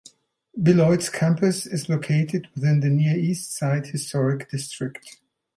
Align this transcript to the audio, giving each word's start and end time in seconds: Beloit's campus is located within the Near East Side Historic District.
Beloit's 0.59 1.09
campus 1.09 1.67
is 1.67 1.87
located 1.87 2.47
within 2.55 2.79
the 2.79 2.89
Near 2.89 3.15
East 3.15 3.55
Side 3.55 3.85
Historic 3.85 4.49
District. 4.49 5.17